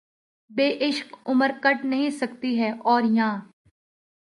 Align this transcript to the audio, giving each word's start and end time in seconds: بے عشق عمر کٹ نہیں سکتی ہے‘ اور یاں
بے 0.51 0.67
عشق 0.87 1.13
عمر 1.25 1.51
کٹ 1.63 1.85
نہیں 1.85 2.09
سکتی 2.19 2.51
ہے‘ 2.59 2.71
اور 2.83 3.03
یاں 3.13 3.33